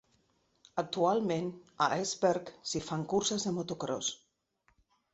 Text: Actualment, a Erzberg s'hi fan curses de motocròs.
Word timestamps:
Actualment, 0.83 1.51
a 1.87 1.91
Erzberg 1.99 2.51
s'hi 2.73 2.85
fan 2.91 3.07
curses 3.15 3.49
de 3.49 3.57
motocròs. 3.63 4.15